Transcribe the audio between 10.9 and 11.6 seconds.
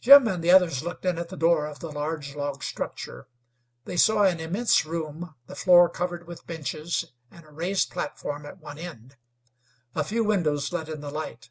in the light.